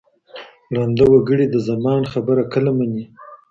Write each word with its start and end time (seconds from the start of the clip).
ړانده 0.75 1.05
وګړي 1.11 1.45
د 1.49 1.55
زمان 1.67 2.01
خبره 2.13 2.43
کله 2.53 2.71
مني 2.77 3.03